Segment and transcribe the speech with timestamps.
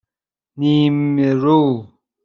[0.57, 1.87] نیمرو